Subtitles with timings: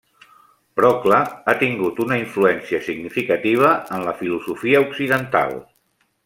[0.79, 1.19] Procle
[1.51, 5.55] ha tingut una influència significativa en la filosofia occidental.